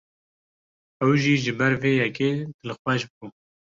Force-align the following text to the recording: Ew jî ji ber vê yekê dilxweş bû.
Ew 1.05 1.11
jî 1.23 1.35
ji 1.43 1.51
ber 1.59 1.73
vê 1.81 1.91
yekê 2.03 2.31
dilxweş 2.61 3.01
bû. 3.13 3.25